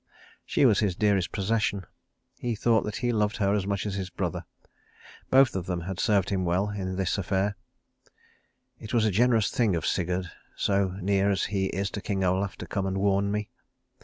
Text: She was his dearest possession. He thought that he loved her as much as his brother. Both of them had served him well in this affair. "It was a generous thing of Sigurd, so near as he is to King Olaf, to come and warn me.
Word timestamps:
She 0.47 0.65
was 0.65 0.79
his 0.79 0.95
dearest 0.95 1.31
possession. 1.31 1.85
He 2.39 2.55
thought 2.55 2.85
that 2.85 2.95
he 3.05 3.11
loved 3.13 3.37
her 3.37 3.53
as 3.53 3.67
much 3.67 3.85
as 3.85 3.93
his 3.93 4.09
brother. 4.09 4.45
Both 5.29 5.55
of 5.55 5.67
them 5.67 5.81
had 5.81 5.99
served 5.99 6.31
him 6.31 6.43
well 6.43 6.69
in 6.71 6.95
this 6.95 7.19
affair. 7.19 7.55
"It 8.79 8.95
was 8.95 9.05
a 9.05 9.11
generous 9.11 9.51
thing 9.51 9.75
of 9.75 9.85
Sigurd, 9.85 10.31
so 10.55 10.97
near 11.01 11.29
as 11.29 11.43
he 11.43 11.67
is 11.67 11.91
to 11.91 12.01
King 12.01 12.23
Olaf, 12.23 12.55
to 12.55 12.65
come 12.65 12.87
and 12.87 12.97
warn 12.97 13.31
me. 13.31 13.51